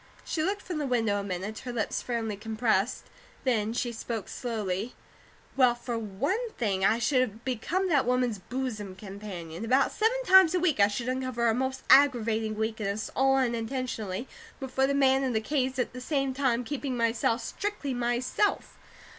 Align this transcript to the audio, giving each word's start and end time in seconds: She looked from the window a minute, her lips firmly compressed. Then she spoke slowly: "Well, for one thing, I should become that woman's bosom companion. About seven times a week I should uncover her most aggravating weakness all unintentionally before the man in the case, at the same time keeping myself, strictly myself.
She 0.25 0.41
looked 0.41 0.63
from 0.63 0.79
the 0.79 0.87
window 0.87 1.19
a 1.19 1.23
minute, 1.23 1.59
her 1.59 1.71
lips 1.71 2.01
firmly 2.01 2.35
compressed. 2.35 3.03
Then 3.43 3.71
she 3.71 3.91
spoke 3.91 4.29
slowly: 4.29 4.95
"Well, 5.55 5.75
for 5.75 5.95
one 5.95 6.49
thing, 6.57 6.83
I 6.83 6.97
should 6.97 7.45
become 7.45 7.87
that 7.89 8.07
woman's 8.07 8.39
bosom 8.39 8.95
companion. 8.95 9.63
About 9.63 9.91
seven 9.91 10.23
times 10.25 10.55
a 10.55 10.59
week 10.59 10.79
I 10.79 10.87
should 10.87 11.07
uncover 11.07 11.45
her 11.45 11.53
most 11.53 11.83
aggravating 11.87 12.55
weakness 12.55 13.11
all 13.15 13.37
unintentionally 13.37 14.27
before 14.59 14.87
the 14.87 14.95
man 14.95 15.21
in 15.23 15.33
the 15.33 15.39
case, 15.39 15.77
at 15.77 15.93
the 15.93 16.01
same 16.01 16.33
time 16.33 16.63
keeping 16.63 16.97
myself, 16.97 17.41
strictly 17.43 17.93
myself. 17.93 18.79